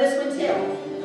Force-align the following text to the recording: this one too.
this 0.00 0.16
one 0.16 0.34
too. 0.34 0.99